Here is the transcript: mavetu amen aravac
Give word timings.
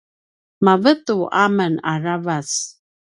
mavetu 0.65 1.17
amen 1.43 1.73
aravac 1.91 2.49